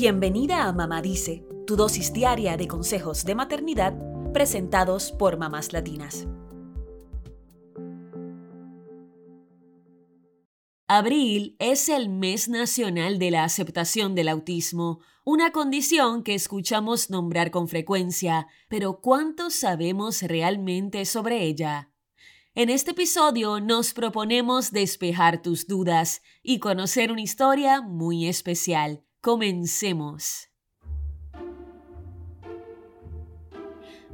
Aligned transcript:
Bienvenida 0.00 0.68
a 0.68 0.72
Mamá 0.72 1.02
Dice, 1.02 1.44
tu 1.66 1.74
dosis 1.74 2.12
diaria 2.12 2.56
de 2.56 2.68
consejos 2.68 3.24
de 3.24 3.34
maternidad 3.34 3.98
presentados 4.32 5.10
por 5.10 5.38
mamás 5.38 5.72
latinas. 5.72 6.28
Abril 10.86 11.56
es 11.58 11.88
el 11.88 12.10
mes 12.10 12.48
nacional 12.48 13.18
de 13.18 13.32
la 13.32 13.42
aceptación 13.42 14.14
del 14.14 14.28
autismo, 14.28 15.00
una 15.24 15.50
condición 15.50 16.22
que 16.22 16.36
escuchamos 16.36 17.10
nombrar 17.10 17.50
con 17.50 17.66
frecuencia, 17.66 18.46
pero 18.68 19.00
¿cuánto 19.00 19.50
sabemos 19.50 20.22
realmente 20.22 21.04
sobre 21.06 21.42
ella? 21.42 21.90
En 22.54 22.70
este 22.70 22.92
episodio 22.92 23.58
nos 23.58 23.94
proponemos 23.94 24.70
despejar 24.70 25.42
tus 25.42 25.66
dudas 25.66 26.22
y 26.44 26.60
conocer 26.60 27.10
una 27.10 27.22
historia 27.22 27.82
muy 27.82 28.28
especial. 28.28 29.02
Comencemos. 29.28 30.48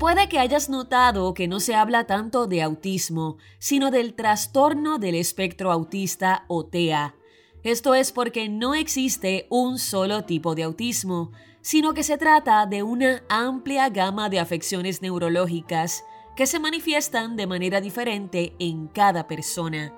Puede 0.00 0.28
que 0.28 0.40
hayas 0.40 0.68
notado 0.68 1.32
que 1.32 1.46
no 1.46 1.60
se 1.60 1.76
habla 1.76 2.08
tanto 2.08 2.48
de 2.48 2.60
autismo, 2.60 3.36
sino 3.60 3.92
del 3.92 4.14
trastorno 4.14 4.98
del 4.98 5.14
espectro 5.14 5.70
autista 5.70 6.44
o 6.48 6.66
TEA. 6.66 7.14
Esto 7.62 7.94
es 7.94 8.10
porque 8.10 8.48
no 8.48 8.74
existe 8.74 9.46
un 9.48 9.78
solo 9.78 10.24
tipo 10.24 10.56
de 10.56 10.64
autismo, 10.64 11.30
sino 11.60 11.94
que 11.94 12.02
se 12.02 12.18
trata 12.18 12.66
de 12.66 12.82
una 12.82 13.22
amplia 13.28 13.88
gama 13.90 14.28
de 14.28 14.40
afecciones 14.40 15.02
neurológicas 15.02 16.02
que 16.34 16.48
se 16.48 16.58
manifiestan 16.58 17.36
de 17.36 17.46
manera 17.46 17.80
diferente 17.80 18.56
en 18.58 18.88
cada 18.88 19.28
persona. 19.28 19.94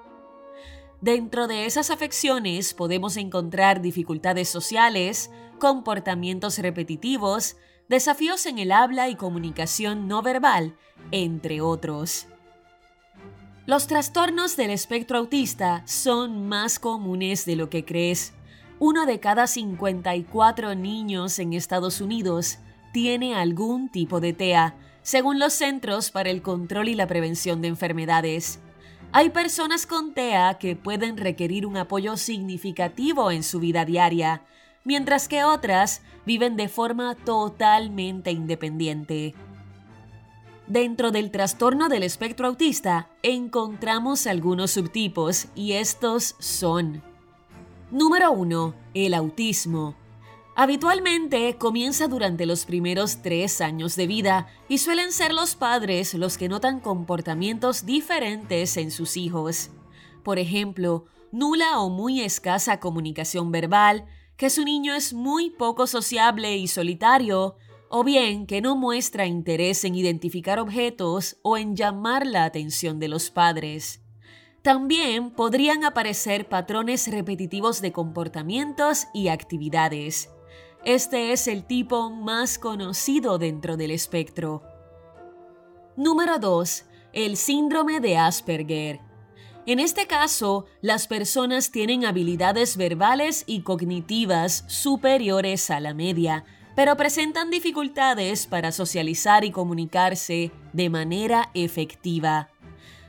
Dentro 1.00 1.46
de 1.46 1.66
esas 1.66 1.90
afecciones 1.90 2.74
podemos 2.74 3.16
encontrar 3.16 3.80
dificultades 3.80 4.48
sociales, 4.48 5.30
comportamientos 5.60 6.58
repetitivos, 6.58 7.56
desafíos 7.88 8.46
en 8.46 8.58
el 8.58 8.72
habla 8.72 9.08
y 9.08 9.14
comunicación 9.14 10.08
no 10.08 10.22
verbal, 10.22 10.76
entre 11.12 11.60
otros. 11.60 12.26
Los 13.64 13.86
trastornos 13.86 14.56
del 14.56 14.70
espectro 14.70 15.18
autista 15.18 15.82
son 15.86 16.48
más 16.48 16.80
comunes 16.80 17.44
de 17.44 17.54
lo 17.54 17.70
que 17.70 17.84
crees. 17.84 18.32
Uno 18.80 19.06
de 19.06 19.20
cada 19.20 19.46
54 19.46 20.74
niños 20.74 21.38
en 21.38 21.52
Estados 21.52 22.00
Unidos 22.00 22.58
tiene 22.92 23.36
algún 23.36 23.88
tipo 23.88 24.20
de 24.20 24.32
TEA, 24.32 24.74
según 25.02 25.38
los 25.38 25.52
Centros 25.52 26.10
para 26.10 26.30
el 26.30 26.42
Control 26.42 26.88
y 26.88 26.94
la 26.94 27.06
Prevención 27.06 27.62
de 27.62 27.68
Enfermedades. 27.68 28.60
Hay 29.10 29.30
personas 29.30 29.86
con 29.86 30.12
TEA 30.12 30.58
que 30.58 30.76
pueden 30.76 31.16
requerir 31.16 31.64
un 31.66 31.76
apoyo 31.76 32.16
significativo 32.16 33.30
en 33.30 33.42
su 33.42 33.58
vida 33.58 33.84
diaria, 33.84 34.42
mientras 34.84 35.28
que 35.28 35.44
otras 35.44 36.02
viven 36.26 36.56
de 36.56 36.68
forma 36.68 37.14
totalmente 37.14 38.30
independiente. 38.30 39.34
Dentro 40.66 41.10
del 41.10 41.30
trastorno 41.30 41.88
del 41.88 42.02
espectro 42.02 42.46
autista 42.46 43.08
encontramos 43.22 44.26
algunos 44.26 44.72
subtipos 44.72 45.46
y 45.54 45.72
estos 45.72 46.36
son 46.38 47.02
Número 47.90 48.32
1. 48.32 48.74
El 48.92 49.14
autismo. 49.14 49.96
Habitualmente 50.60 51.56
comienza 51.56 52.08
durante 52.08 52.44
los 52.44 52.64
primeros 52.64 53.22
tres 53.22 53.60
años 53.60 53.94
de 53.94 54.08
vida 54.08 54.48
y 54.68 54.78
suelen 54.78 55.12
ser 55.12 55.32
los 55.32 55.54
padres 55.54 56.14
los 56.14 56.36
que 56.36 56.48
notan 56.48 56.80
comportamientos 56.80 57.86
diferentes 57.86 58.76
en 58.76 58.90
sus 58.90 59.16
hijos. 59.16 59.70
Por 60.24 60.40
ejemplo, 60.40 61.04
nula 61.30 61.78
o 61.78 61.90
muy 61.90 62.22
escasa 62.22 62.80
comunicación 62.80 63.52
verbal, 63.52 64.06
que 64.36 64.50
su 64.50 64.64
niño 64.64 64.94
es 64.94 65.12
muy 65.12 65.50
poco 65.50 65.86
sociable 65.86 66.56
y 66.56 66.66
solitario, 66.66 67.54
o 67.88 68.02
bien 68.02 68.44
que 68.44 68.60
no 68.60 68.74
muestra 68.74 69.26
interés 69.26 69.84
en 69.84 69.94
identificar 69.94 70.58
objetos 70.58 71.36
o 71.42 71.56
en 71.56 71.76
llamar 71.76 72.26
la 72.26 72.44
atención 72.44 72.98
de 72.98 73.06
los 73.06 73.30
padres. 73.30 74.02
También 74.62 75.30
podrían 75.30 75.84
aparecer 75.84 76.48
patrones 76.48 77.06
repetitivos 77.06 77.80
de 77.80 77.92
comportamientos 77.92 79.06
y 79.14 79.28
actividades. 79.28 80.30
Este 80.84 81.32
es 81.32 81.48
el 81.48 81.64
tipo 81.64 82.08
más 82.08 82.58
conocido 82.58 83.38
dentro 83.38 83.76
del 83.76 83.90
espectro. 83.90 84.62
Número 85.96 86.38
2. 86.38 86.84
El 87.12 87.36
síndrome 87.36 87.98
de 87.98 88.16
Asperger. 88.16 89.00
En 89.66 89.80
este 89.80 90.06
caso, 90.06 90.66
las 90.80 91.08
personas 91.08 91.72
tienen 91.72 92.04
habilidades 92.04 92.76
verbales 92.76 93.42
y 93.46 93.62
cognitivas 93.62 94.64
superiores 94.68 95.68
a 95.70 95.80
la 95.80 95.94
media, 95.94 96.44
pero 96.76 96.96
presentan 96.96 97.50
dificultades 97.50 98.46
para 98.46 98.70
socializar 98.70 99.44
y 99.44 99.50
comunicarse 99.50 100.52
de 100.72 100.90
manera 100.90 101.50
efectiva. 101.54 102.50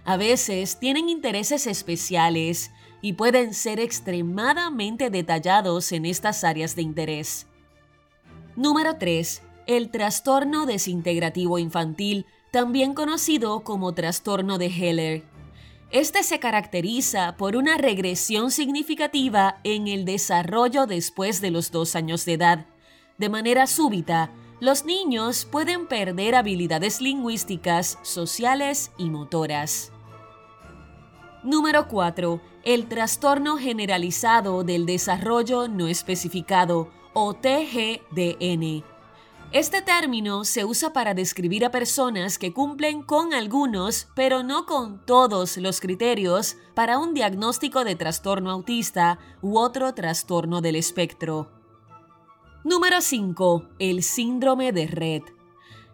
A 0.06 0.18
veces 0.18 0.80
tienen 0.80 1.08
intereses 1.08 1.68
especiales 1.68 2.72
y 3.02 3.14
pueden 3.14 3.54
ser 3.54 3.80
extremadamente 3.80 5.12
detallados 5.12 5.92
en 5.92 6.06
estas 6.06 6.44
áreas 6.44 6.76
de 6.76 6.82
interés. 6.82 7.46
Número 8.60 8.98
3. 8.98 9.42
El 9.68 9.90
trastorno 9.90 10.66
desintegrativo 10.66 11.60
infantil, 11.60 12.26
también 12.52 12.94
conocido 12.94 13.62
como 13.62 13.94
trastorno 13.94 14.58
de 14.58 14.66
Heller. 14.66 15.24
Este 15.92 16.24
se 16.24 16.40
caracteriza 16.40 17.38
por 17.38 17.56
una 17.56 17.78
regresión 17.78 18.52
significativa 18.52 19.62
en 19.64 19.88
el 19.88 20.04
desarrollo 20.04 20.88
después 20.88 21.40
de 21.40 21.52
los 21.52 21.72
dos 21.72 21.96
años 21.96 22.26
de 22.26 22.34
edad. 22.34 22.66
De 23.18 23.30
manera 23.30 23.66
súbita, 23.66 24.30
los 24.60 24.84
niños 24.84 25.46
pueden 25.46 25.88
perder 25.88 26.36
habilidades 26.36 27.00
lingüísticas, 27.00 27.98
sociales 28.02 28.92
y 28.98 29.10
motoras. 29.10 29.94
Número 31.44 31.88
4. 31.88 32.42
El 32.66 32.90
trastorno 32.90 33.56
generalizado 33.56 34.66
del 34.66 34.86
desarrollo 34.86 35.70
no 35.70 35.88
especificado 35.88 36.99
o 37.14 37.34
TGDN 37.34 38.84
este 39.52 39.82
término 39.82 40.46
se 40.46 40.64
usa 40.64 40.94
para 40.94 41.16
describir 41.16 41.66
a 41.66 41.72
personas 41.72 42.38
que 42.38 42.54
cumplen 42.54 43.02
con 43.02 43.34
algunos, 43.34 44.08
pero 44.14 44.44
no 44.44 44.68
con 44.68 45.04
todos 45.08 45.58
los 45.58 45.82
criterios 45.82 46.58
para 46.76 47.00
un 47.00 47.16
diagnóstico 47.16 47.84
de 47.84 47.96
trastorno 47.96 48.52
autista 48.52 49.18
u 49.42 49.58
otro 49.58 49.96
trastorno 49.96 50.62
del 50.62 50.76
espectro. 50.76 51.50
Número 52.64 53.02
5. 53.02 53.70
El 53.80 54.04
síndrome 54.04 54.72
de 54.72 54.86
Red. 54.86 55.24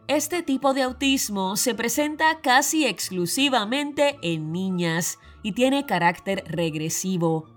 Este 0.09 0.43
tipo 0.43 0.73
de 0.73 0.81
autismo 0.81 1.55
se 1.55 1.75
presenta 1.75 2.41
casi 2.41 2.85
exclusivamente 2.85 4.17
en 4.21 4.51
niñas 4.51 5.17
y 5.43 5.53
tiene 5.53 5.85
carácter 5.85 6.43
regresivo. 6.45 7.54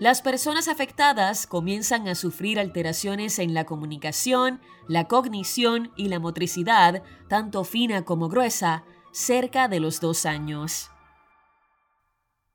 Las 0.00 0.22
personas 0.22 0.68
afectadas 0.68 1.48
comienzan 1.48 2.06
a 2.06 2.14
sufrir 2.14 2.60
alteraciones 2.60 3.40
en 3.40 3.52
la 3.52 3.64
comunicación, 3.64 4.60
la 4.86 5.08
cognición 5.08 5.90
y 5.96 6.06
la 6.06 6.20
motricidad, 6.20 7.02
tanto 7.28 7.64
fina 7.64 8.04
como 8.04 8.28
gruesa, 8.28 8.84
cerca 9.10 9.66
de 9.66 9.80
los 9.80 10.00
dos 10.00 10.24
años. 10.24 10.90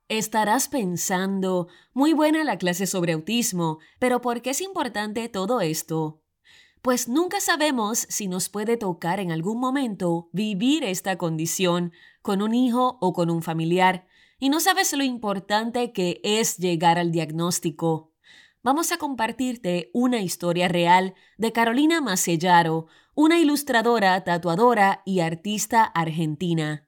Estarás 0.08 0.68
pensando, 0.68 1.68
muy 1.92 2.14
buena 2.14 2.44
la 2.44 2.56
clase 2.56 2.86
sobre 2.86 3.12
autismo, 3.12 3.78
pero 3.98 4.22
¿por 4.22 4.40
qué 4.40 4.50
es 4.50 4.62
importante 4.62 5.28
todo 5.28 5.60
esto? 5.60 6.22
Pues 6.80 7.08
nunca 7.08 7.40
sabemos 7.40 8.06
si 8.08 8.26
nos 8.26 8.48
puede 8.48 8.78
tocar 8.78 9.20
en 9.20 9.32
algún 9.32 9.60
momento 9.60 10.30
vivir 10.32 10.82
esta 10.82 11.18
condición 11.18 11.92
con 12.22 12.40
un 12.40 12.54
hijo 12.54 12.96
o 13.02 13.12
con 13.12 13.28
un 13.28 13.42
familiar, 13.42 14.06
y 14.44 14.50
no 14.50 14.60
sabes 14.60 14.92
lo 14.92 15.02
importante 15.02 15.90
que 15.94 16.20
es 16.22 16.58
llegar 16.58 16.98
al 16.98 17.12
diagnóstico. 17.12 18.12
Vamos 18.62 18.92
a 18.92 18.98
compartirte 18.98 19.90
una 19.94 20.20
historia 20.20 20.68
real 20.68 21.14
de 21.38 21.50
Carolina 21.50 22.02
Macellaro, 22.02 22.86
una 23.14 23.38
ilustradora, 23.38 24.22
tatuadora 24.22 25.00
y 25.06 25.20
artista 25.20 25.82
argentina. 25.82 26.86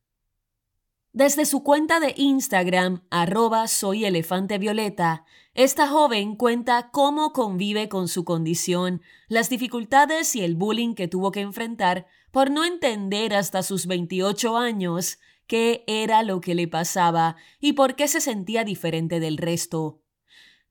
Desde 1.14 1.46
su 1.46 1.62
cuenta 1.62 1.98
de 1.98 2.12
Instagram, 2.18 3.06
arroba 3.08 3.68
soy 3.68 4.04
elefante 4.04 4.58
violeta, 4.58 5.24
esta 5.54 5.88
joven 5.88 6.36
cuenta 6.36 6.90
cómo 6.90 7.32
convive 7.32 7.88
con 7.88 8.08
su 8.08 8.26
condición, 8.26 9.00
las 9.28 9.48
dificultades 9.48 10.36
y 10.36 10.44
el 10.44 10.56
bullying 10.56 10.94
que 10.94 11.08
tuvo 11.08 11.32
que 11.32 11.40
enfrentar 11.40 12.06
por 12.32 12.50
no 12.50 12.66
entender 12.66 13.34
hasta 13.34 13.62
sus 13.62 13.86
28 13.86 14.58
años 14.58 15.18
qué 15.46 15.84
era 15.86 16.22
lo 16.22 16.40
que 16.40 16.54
le 16.54 16.68
pasaba 16.68 17.36
y 17.60 17.72
por 17.74 17.94
qué 17.96 18.08
se 18.08 18.20
sentía 18.20 18.64
diferente 18.64 19.20
del 19.20 19.36
resto. 19.36 20.02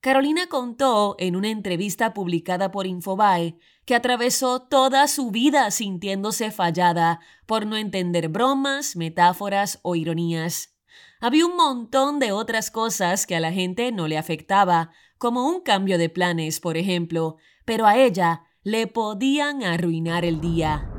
Carolina 0.02 0.48
contó 0.48 1.16
en 1.18 1.36
una 1.36 1.50
entrevista 1.50 2.14
publicada 2.14 2.72
por 2.72 2.86
Infobae 2.86 3.58
que 3.86 3.96
atravesó 3.96 4.62
toda 4.62 5.08
su 5.08 5.32
vida 5.32 5.72
sintiéndose 5.72 6.52
fallada 6.52 7.20
por 7.48 7.66
no 7.66 7.76
entender 7.76 8.30
bromas, 8.30 8.96
metáforas 8.96 9.80
o 9.82 9.96
ironías. 9.96 10.76
Había 11.20 11.46
un 11.46 11.56
montón 11.56 12.20
de 12.20 12.32
otras 12.32 12.70
cosas 12.70 13.26
que 13.26 13.36
a 13.36 13.40
la 13.40 13.52
gente 13.52 13.92
no 13.92 14.08
le 14.08 14.18
afectaba, 14.18 14.92
como 15.18 15.48
un 15.48 15.62
cambio 15.62 15.98
de 15.98 16.10
planes, 16.10 16.60
por 16.60 16.78
ejemplo, 16.78 17.38
pero 17.64 17.88
a 17.88 17.98
ella 17.98 18.44
le 18.64 18.86
podían 18.88 19.64
arruinar 19.64 20.26
el 20.26 20.40
día. 20.40 20.95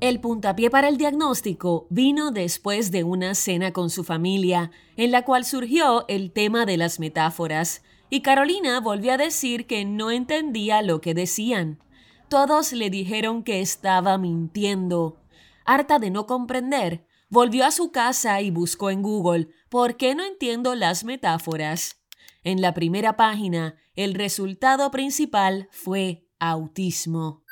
El 0.00 0.20
puntapié 0.20 0.70
para 0.70 0.88
el 0.88 0.96
diagnóstico 0.96 1.88
vino 1.90 2.30
después 2.30 2.92
de 2.92 3.02
una 3.02 3.34
cena 3.34 3.72
con 3.72 3.90
su 3.90 4.04
familia, 4.04 4.70
en 4.96 5.10
la 5.10 5.24
cual 5.24 5.44
surgió 5.44 6.04
el 6.06 6.30
tema 6.30 6.66
de 6.66 6.76
las 6.76 7.00
metáforas, 7.00 7.82
y 8.08 8.20
Carolina 8.20 8.78
volvió 8.78 9.12
a 9.12 9.16
decir 9.16 9.66
que 9.66 9.84
no 9.84 10.12
entendía 10.12 10.82
lo 10.82 11.00
que 11.00 11.14
decían. 11.14 11.82
Todos 12.28 12.72
le 12.72 12.90
dijeron 12.90 13.42
que 13.42 13.60
estaba 13.60 14.18
mintiendo. 14.18 15.16
Harta 15.64 15.98
de 15.98 16.10
no 16.10 16.26
comprender, 16.26 17.04
volvió 17.28 17.64
a 17.66 17.72
su 17.72 17.90
casa 17.90 18.40
y 18.40 18.52
buscó 18.52 18.90
en 18.90 19.02
Google 19.02 19.48
¿por 19.68 19.96
qué 19.96 20.14
no 20.14 20.24
entiendo 20.24 20.76
las 20.76 21.02
metáforas? 21.02 22.00
En 22.44 22.62
la 22.62 22.72
primera 22.72 23.16
página, 23.16 23.74
el 23.96 24.14
resultado 24.14 24.92
principal 24.92 25.68
fue 25.72 26.24
autismo. 26.38 27.42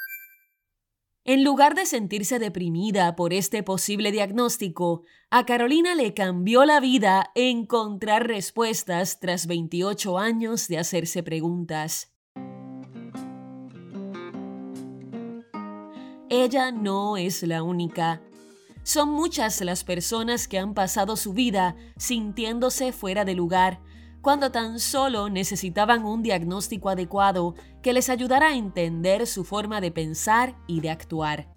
En 1.29 1.43
lugar 1.43 1.75
de 1.75 1.87
sentirse 1.87 2.39
deprimida 2.39 3.17
por 3.17 3.33
este 3.33 3.65
posible 3.65 4.13
diagnóstico, 4.13 5.03
a 5.29 5.45
Carolina 5.45 5.97
le 5.97 6.15
cambió 6.15 6.65
la 6.65 6.79
vida 6.79 7.33
encontrar 7.35 8.29
respuestas 8.29 9.19
tras 9.19 9.49
28 9.49 10.19
años 10.19 10.69
de 10.69 10.79
hacerse 10.79 11.25
preguntas. 11.25 12.13
Ella 16.29 16.71
no 16.71 17.17
es 17.17 17.43
la 17.43 17.65
única. 17.65 18.23
Son 18.85 19.09
muchas 19.09 19.61
las 19.63 19.83
personas 19.83 20.47
que 20.47 20.61
han 20.61 20.75
pasado 20.75 21.17
su 21.17 21.33
vida 21.33 21.75
sintiéndose 21.97 22.93
fuera 22.93 23.25
de 23.25 23.35
lugar, 23.35 23.81
cuando 24.21 24.51
tan 24.51 24.81
solo 24.81 25.29
necesitaban 25.29 26.05
un 26.05 26.23
diagnóstico 26.23 26.89
adecuado 26.89 27.55
que 27.83 27.93
les 27.93 28.09
ayudara 28.09 28.49
a 28.49 28.57
entender 28.57 29.27
su 29.27 29.45
forma 29.45 29.81
de 29.81 29.91
pensar 29.93 30.57
y 30.67 30.81
de 30.81 30.91
actuar. 30.91 31.49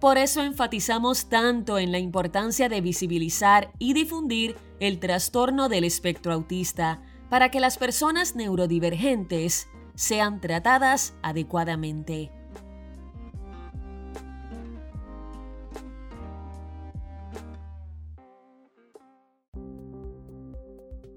Por 0.00 0.18
eso 0.18 0.42
enfatizamos 0.42 1.30
tanto 1.30 1.78
en 1.78 1.90
la 1.90 1.98
importancia 1.98 2.68
de 2.68 2.82
visibilizar 2.82 3.72
y 3.78 3.94
difundir 3.94 4.56
el 4.78 4.98
trastorno 4.98 5.70
del 5.70 5.84
espectro 5.84 6.34
autista 6.34 7.00
para 7.30 7.50
que 7.50 7.58
las 7.58 7.78
personas 7.78 8.36
neurodivergentes 8.36 9.66
sean 9.94 10.40
tratadas 10.40 11.14
adecuadamente. 11.22 12.30